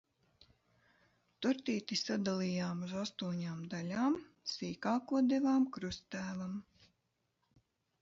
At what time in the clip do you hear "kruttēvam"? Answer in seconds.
5.79-6.61